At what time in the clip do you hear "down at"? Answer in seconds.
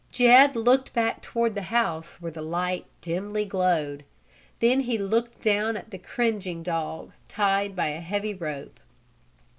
5.41-5.91